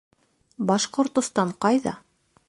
[0.71, 1.93] Башҡортостан ҡайҙа?